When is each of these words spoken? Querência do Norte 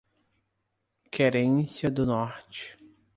Querência 1.11 1.87
do 1.91 2.07
Norte 2.07 2.75